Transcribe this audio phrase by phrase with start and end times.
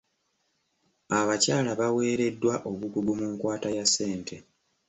[1.19, 4.35] Abakyala baweereddwa obukugu mu nkwata ya ssente.